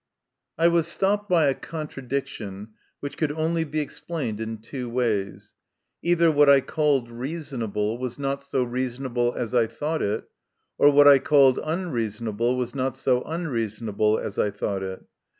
[0.57, 2.69] I WAS stopped by a contradiction
[3.01, 5.53] which could only be explained in two ways:
[6.01, 10.23] either what I called reasonable was not so reasonable as I thought it,
[10.79, 15.03] or what I called unreasonable was not so unreasonable as I thought it.